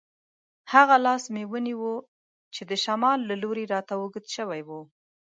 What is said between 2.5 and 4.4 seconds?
چې د شمال له لوري راته اوږد